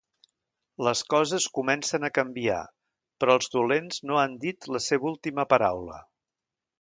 Les 0.85 1.01
coses 1.13 1.45
comencen 1.57 2.07
a 2.07 2.11
canviar, 2.15 2.57
però 3.23 3.35
els 3.41 3.53
dolents 3.57 4.03
no 4.13 4.17
han 4.23 4.39
dit 4.47 4.69
la 4.77 4.83
seva 4.89 5.11
última 5.15 5.47
paraula. 5.55 6.01